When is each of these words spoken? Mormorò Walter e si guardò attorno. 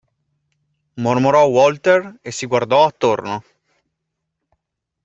Mormorò 0.95 1.45
Walter 1.45 2.17
e 2.23 2.31
si 2.31 2.47
guardò 2.47 2.87
attorno. 2.87 3.43